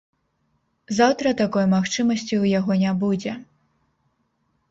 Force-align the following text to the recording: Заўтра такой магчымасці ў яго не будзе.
Заўтра 0.99 1.33
такой 1.41 1.65
магчымасці 1.75 2.27
ў 2.27 2.45
яго 2.59 2.71
не 2.85 2.91
будзе. 3.03 3.35